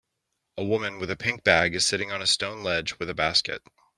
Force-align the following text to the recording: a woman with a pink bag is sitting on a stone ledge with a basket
a 0.57 0.63
woman 0.63 0.97
with 0.97 1.11
a 1.11 1.15
pink 1.15 1.43
bag 1.43 1.75
is 1.75 1.85
sitting 1.85 2.11
on 2.11 2.23
a 2.23 2.25
stone 2.25 2.63
ledge 2.63 2.95
with 2.97 3.07
a 3.07 3.13
basket 3.13 3.61